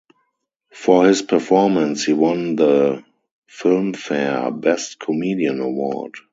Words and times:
For 0.73 1.05
his 1.05 1.21
performance, 1.21 2.05
he 2.05 2.13
won 2.13 2.55
the 2.55 3.03
Filmfare 3.47 4.49
Best 4.59 4.99
Comedian 4.99 5.59
Award. 5.59 6.15